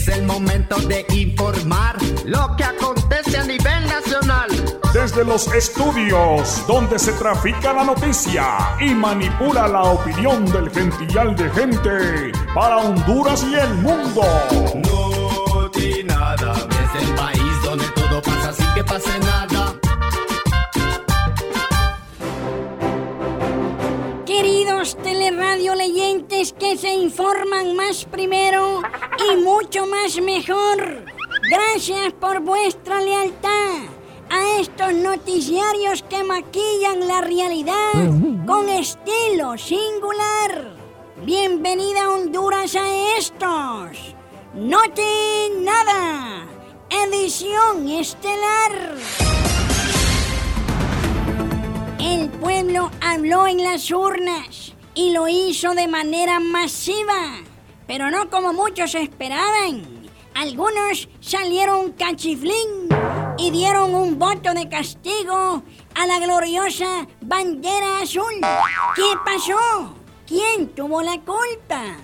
[0.00, 4.48] Es el momento de informar lo que acontece a nivel nacional.
[4.94, 11.50] Desde los estudios donde se trafica la noticia y manipula la opinión del gentillal de
[11.50, 14.22] gente para Honduras y el mundo.
[14.86, 15.70] No
[16.04, 19.74] nada, es el país donde todo pasa sin que pase nada.
[24.24, 28.80] Queridos teleradio leyentes que se informan más primero
[29.32, 31.04] y mucho más mejor.
[31.50, 33.82] Gracias por vuestra lealtad
[34.30, 40.76] a estos noticiarios que maquillan la realidad con estilo singular.
[41.24, 44.14] Bienvenida Honduras a estos.
[44.54, 46.46] Note nada.
[46.88, 48.96] Edición estelar.
[52.00, 57.38] El pueblo habló en las urnas y lo hizo de manera masiva,
[57.90, 59.82] pero no como muchos esperaban.
[60.36, 62.86] Algunos salieron cachiflín
[63.36, 65.64] y dieron un voto de castigo
[65.96, 68.32] a la gloriosa bandera azul.
[68.94, 69.92] ¿Qué pasó?
[70.24, 71.96] ¿Quién tuvo la culpa?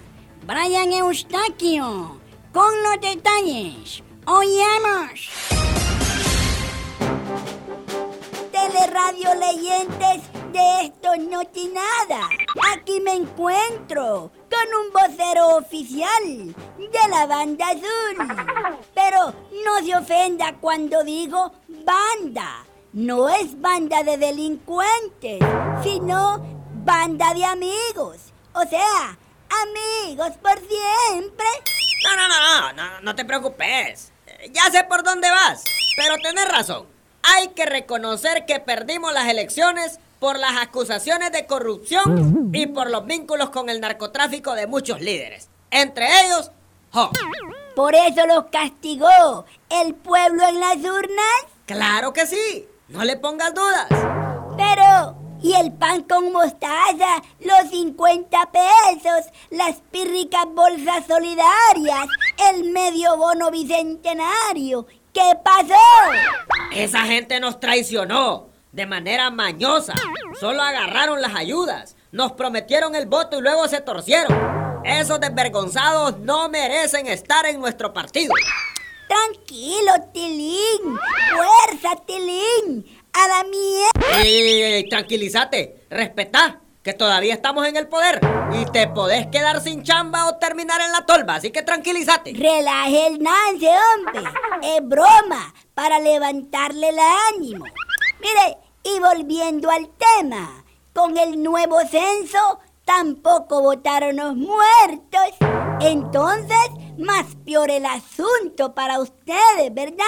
[0.45, 2.21] Brian Eustaquio,
[2.53, 4.03] con los detalles.
[4.27, 5.31] Oigamos.
[8.51, 12.29] Teleradio Leyentes de esto no tiene nada.
[12.73, 18.81] Aquí me encuentro con un vocero oficial de la banda azul.
[18.95, 19.35] Pero
[19.65, 22.65] no se ofenda cuando digo banda.
[22.93, 25.41] No es banda de delincuentes,
[25.83, 26.39] sino
[26.85, 28.33] banda de amigos.
[28.55, 29.19] O sea,
[29.63, 31.47] amigos por siempre.
[32.05, 34.13] No, no, no, no, no, no te preocupes.
[34.53, 35.63] Ya sé por dónde vas,
[35.97, 36.87] pero tenés razón.
[37.23, 43.07] Hay que reconocer que perdimos las elecciones por las acusaciones de corrupción y por los
[43.07, 45.49] vínculos con el narcotráfico de muchos líderes.
[45.71, 46.51] Entre ellos,
[46.93, 47.11] Jo.
[47.75, 51.45] Por eso los castigó el pueblo en las urnas.
[51.67, 52.67] Claro que sí.
[52.89, 53.87] No le pongas dudas.
[54.57, 57.23] Pero, ¿y el pan con mostaza?
[57.41, 62.07] Los 50 pesos, las pírricas bolsas solidarias,
[62.51, 64.87] el medio bono bicentenario.
[65.13, 65.75] ¿Qué pasó?
[66.73, 69.95] Esa gente nos traicionó de manera mañosa.
[70.39, 71.97] Solo agarraron las ayudas.
[72.13, 74.83] Nos prometieron el voto y luego se torcieron.
[74.85, 78.35] Esos desvergonzados no merecen estar en nuestro partido.
[79.09, 80.99] Tranquilo, Tilín.
[81.33, 83.01] Fuerza, Tilín.
[83.15, 84.23] A la mierda.
[84.23, 88.21] ¡Ey, tranquilízate, respetá, que todavía estamos en el poder
[88.53, 92.35] y te podés quedar sin chamba o terminar en la tolva, así que tranquilízate.
[92.35, 94.31] Relaje el nance, hombre.
[94.63, 96.99] Es broma para levantarle el
[97.35, 97.65] ánimo.
[98.21, 105.35] Mire, y volviendo al tema, con el nuevo censo tampoco votaron los muertos.
[105.81, 110.05] Entonces, más peor el asunto para ustedes, ¿verdad?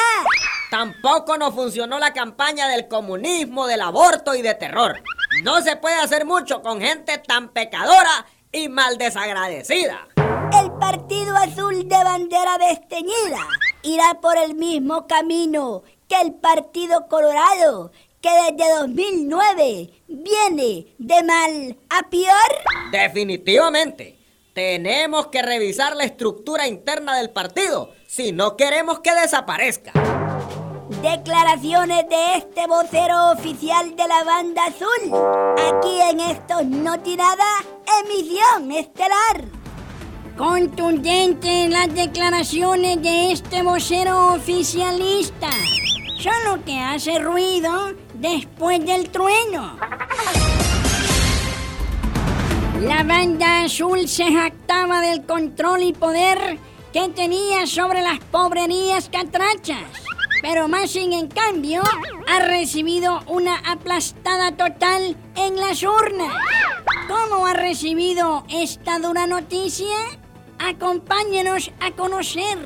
[0.71, 5.03] Tampoco nos funcionó la campaña del comunismo, del aborto y de terror.
[5.43, 10.07] No se puede hacer mucho con gente tan pecadora y mal desagradecida.
[10.63, 13.45] El Partido Azul de bandera desteñida
[13.83, 21.79] irá por el mismo camino que el Partido Colorado, que desde 2009 viene de mal
[21.91, 22.91] a peor.
[22.93, 24.19] Definitivamente.
[24.55, 29.93] Tenemos que revisar la estructura interna del partido si no queremos que desaparezca.
[31.01, 35.13] Declaraciones de este vocero oficial de la banda azul.
[35.57, 37.45] Aquí en estos Notinada,
[38.03, 39.45] emisión estelar.
[40.37, 45.51] Contundente las declaraciones de este vocero oficialista.
[46.19, 49.79] Solo que hace ruido después del trueno.
[52.81, 56.59] La banda azul se jactaba del control y poder
[56.93, 59.83] que tenía sobre las pobrerías catrachas.
[60.43, 61.83] Pero Massing, en cambio,
[62.29, 66.35] ha recibido una aplastada total en las urnas.
[67.09, 69.97] ¿Cómo ha recibido esta dura noticia?
[70.61, 72.59] Acompáñenos a conocer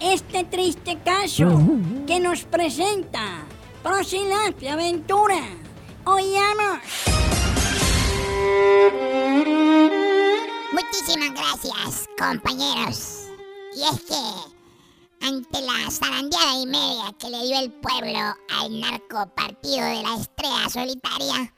[0.00, 1.60] este triste caso
[2.06, 3.44] que nos presenta
[3.82, 5.40] Prosilapia Aventura.
[6.04, 6.78] Oigamos.
[10.72, 13.28] Muchísimas gracias, compañeros.
[13.74, 18.18] Y es que, ante la zarandeada y media que le dio el pueblo
[18.50, 21.54] al narco partido de la estrella solitaria,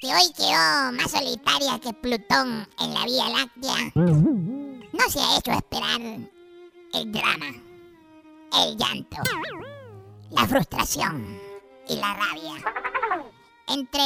[0.00, 5.50] que hoy quedó más solitaria que Plutón en la Vía Láctea, no se ha hecho
[5.50, 7.46] esperar el drama,
[8.52, 9.16] el llanto,
[10.30, 11.40] la frustración
[11.88, 12.54] y la rabia.
[13.68, 14.02] Entre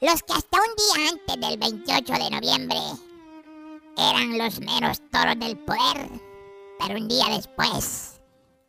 [0.00, 2.78] los que hasta un día antes del 28 de noviembre
[3.96, 6.08] eran los meros toros del poder,
[6.78, 8.20] pero un día después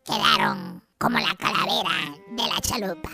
[0.05, 3.09] quedaron como la calavera de la chalupa.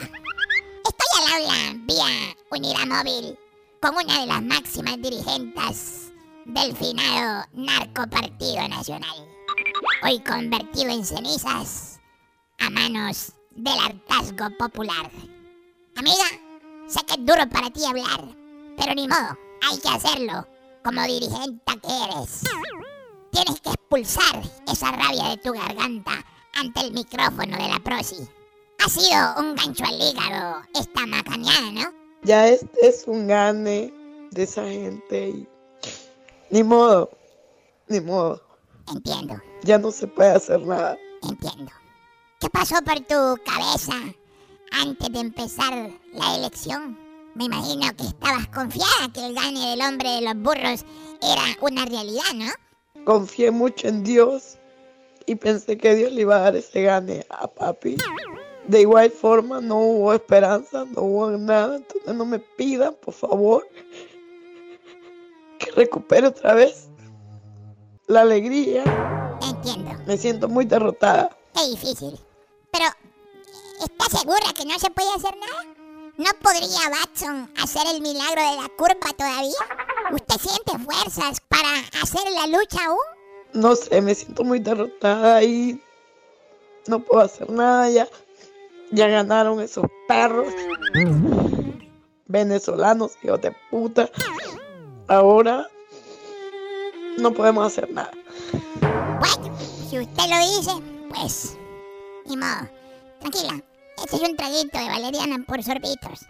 [0.85, 3.37] Estoy al aula vía unidad móvil
[3.81, 6.11] con una de las máximas dirigentes
[6.45, 9.27] del finado Narco Partido Nacional,
[10.03, 11.99] hoy convertido en cenizas
[12.59, 15.09] a manos del hartazgo popular.
[15.95, 16.25] Amiga,
[16.87, 18.35] sé que es duro para ti hablar,
[18.77, 19.37] pero ni modo,
[19.69, 20.47] hay que hacerlo
[20.83, 22.41] como dirigente que eres.
[23.31, 24.41] Tienes que expulsar
[24.71, 26.23] esa rabia de tu garganta
[26.55, 28.27] ante el micrófono de la prosi.
[28.83, 31.93] Ha sido un gancho al hígado esta macaneada, ¿no?
[32.23, 33.93] Ya este es un gane
[34.31, 35.47] de esa gente y
[36.49, 37.09] ni modo,
[37.87, 38.41] ni modo.
[38.93, 40.97] Entiendo, Ya no se puede hacer nada.
[41.21, 41.71] entiendo.
[42.43, 43.93] ¿Qué pasó por tu cabeza
[44.73, 46.99] antes de empezar la elección?
[47.35, 50.83] Me imagino que estabas confiada que el gane del hombre de los burros
[51.21, 53.05] era una realidad, ¿no?
[53.05, 54.57] Confié mucho en Dios
[55.25, 57.95] y pensé que Dios le iba a dar ese gane a papi.
[58.67, 63.65] De igual forma no hubo esperanza, no hubo nada, entonces no me pidan, por favor,
[65.59, 66.89] que recupere otra vez
[68.07, 68.83] la alegría.
[69.41, 69.91] Entiendo.
[70.05, 71.29] Me siento muy derrotada.
[71.53, 72.19] Qué difícil.
[74.23, 75.63] Pero, ¿estás segura que no se puede hacer nada?
[76.17, 79.53] ¿No podría Watson hacer el milagro de la curva todavía?
[80.11, 82.99] ¿Usted siente fuerzas para hacer la lucha aún?
[83.53, 85.81] No sé, me siento muy derrotada y
[86.87, 88.07] no puedo hacer nada ya.
[88.91, 90.53] Ya ganaron esos perros
[92.27, 94.09] venezolanos, hijos de puta.
[95.07, 95.67] Ahora
[97.17, 98.11] no podemos hacer nada.
[98.81, 99.57] Bueno,
[99.89, 100.71] si usted lo dice,
[101.09, 101.57] pues,
[102.25, 102.69] ni modo.
[103.19, 103.63] Tranquila,
[103.97, 106.25] este es un traguito de valeriana por sorbitos.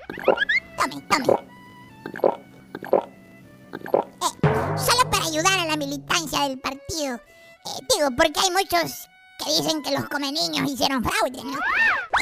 [0.78, 1.40] Tome, tome.
[4.22, 7.16] Eh, solo para ayudar a la militancia del partido.
[7.16, 9.08] Eh, digo, porque hay muchos
[9.40, 11.60] que dicen que los come niños hicieron fraude, ¿no?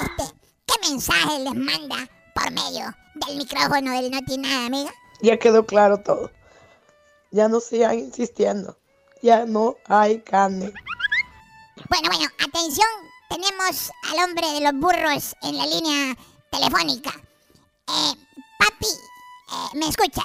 [0.02, 0.36] Este,
[0.66, 4.92] ¿qué mensaje les manda por medio del micrófono del No Tiene Nada, amiga?
[5.22, 6.32] Ya quedó claro todo.
[7.32, 8.78] Ya no sigan insistiendo.
[9.22, 10.74] Ya no hay carne.
[11.90, 12.88] Bueno, bueno, atención,
[13.32, 16.16] tenemos al hombre de los burros en la línea
[16.52, 17.12] telefónica.
[17.88, 18.14] Eh,
[18.60, 20.24] papi, eh, ¿me escucha?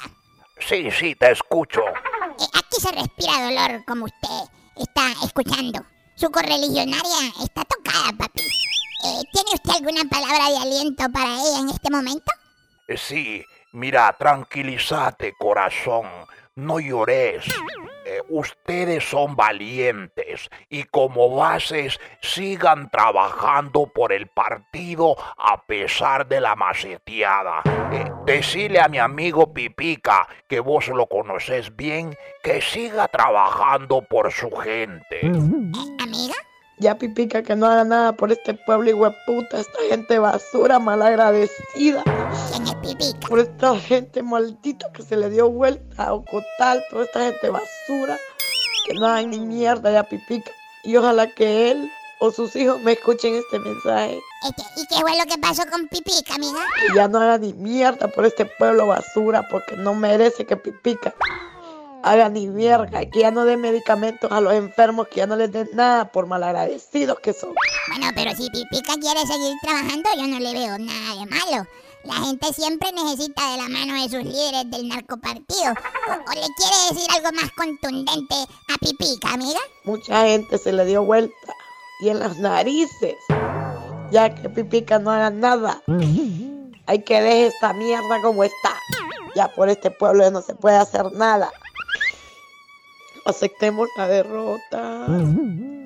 [0.58, 1.82] Sí, sí, te escucho.
[1.86, 5.84] Eh, aquí se respira dolor como usted está escuchando.
[6.16, 8.40] Su correligionaria está tocada, papi.
[8.42, 12.32] Eh, ¿Tiene usted alguna palabra de aliento para ella en este momento?
[12.96, 16.06] Sí, mira, tranquilízate, corazón.
[16.56, 17.44] No llores.
[18.06, 26.40] Eh, ustedes son valientes y como bases sigan trabajando por el partido a pesar de
[26.40, 27.60] la maceteada.
[27.92, 34.32] Eh, decile a mi amigo Pipica, que vos lo conoces bien, que siga trabajando por
[34.32, 35.26] su gente.
[35.26, 36.34] Eh, ¿Amiga?
[36.78, 42.02] Ya pipica que no haga nada por este pueblo puta, esta gente basura, malagradecida.
[42.86, 43.28] ¿Quién es Pipica?
[43.28, 48.18] Por esta gente maldita que se le dio vuelta a Ocotal, toda esta gente basura,
[48.86, 50.50] que no hagan ni mierda ya pipica.
[50.84, 51.90] Y ojalá que él
[52.20, 54.20] o sus hijos me escuchen este mensaje.
[54.48, 56.60] Este, ¿Y qué fue lo que pasó con Pipica, amiga?
[56.90, 61.14] Y ya no haga ni mierda por este pueblo basura, porque no merece que pipica
[62.06, 65.50] haga ni mierda, que ya no dé medicamentos a los enfermos, que ya no les
[65.50, 67.52] den nada por malagradecidos que son.
[67.88, 71.68] Bueno, pero si Pipica quiere seguir trabajando, yo no le veo nada de malo.
[72.06, 75.72] La gente siempre necesita de la mano de sus líderes del narcopartido.
[76.08, 79.60] O, o le quiere decir algo más contundente a Pipica, amiga?
[79.84, 81.54] Mucha gente se le dio vuelta
[81.98, 83.16] y en las narices,
[84.10, 85.82] ya que pipica no haga nada.
[86.86, 88.74] Hay que dejar esta mierda como está.
[89.34, 91.50] Ya por este pueblo ya no se puede hacer nada.
[93.24, 95.06] Aceptemos la derrota.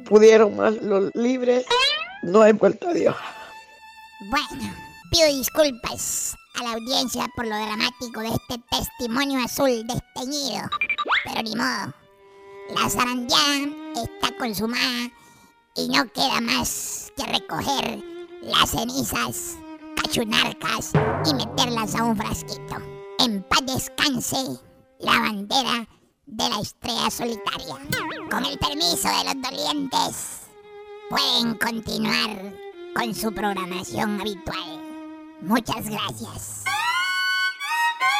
[0.08, 1.64] Pudieron más los libres.
[2.22, 3.16] No hay vuelta a Dios.
[4.28, 4.74] Bueno,
[5.10, 10.68] pido disculpas a la audiencia por lo dramático de este testimonio azul desteñido.
[11.24, 11.94] Pero ni modo.
[12.76, 15.10] La zarandeada está consumada
[15.74, 18.04] y no queda más que recoger
[18.42, 19.56] las cenizas
[19.96, 20.92] cachunarcas
[21.26, 22.76] y meterlas a un frasquito.
[23.18, 24.60] En paz descanse
[25.00, 25.88] la bandera
[26.26, 27.76] de la estrella solitaria.
[28.30, 30.40] Con el permiso de los dolientes,
[31.10, 32.54] pueden continuar
[32.94, 34.89] con su programación habitual.
[35.42, 36.64] Muchas gracias.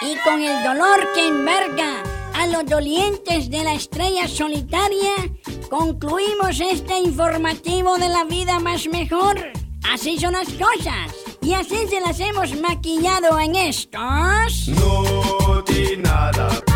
[0.03, 2.03] Y con el dolor que enverga
[2.35, 5.12] a los dolientes de la estrella solitaria,
[5.69, 9.53] concluimos este informativo de la vida más mejor.
[9.93, 11.15] Así son las cosas.
[11.43, 14.69] Y así se las hemos maquillado en estos...
[14.69, 16.70] No tiene nada.